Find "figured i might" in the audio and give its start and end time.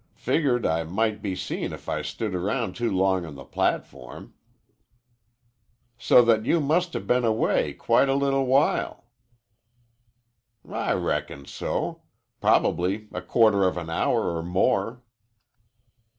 0.15-1.21